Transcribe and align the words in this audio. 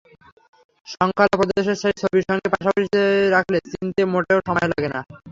শংখলা 0.87 1.27
প্রদেশের 1.31 1.77
সেই 1.81 1.95
ছবির 2.01 2.23
সঙ্গে 2.29 2.47
পাশাপাশি 2.53 2.87
রাখলে 3.31 3.57
চিনতে 3.67 4.01
মোটেও 4.13 4.39
সময় 4.47 4.67
লাগে 4.71 4.89
না। 4.93 4.99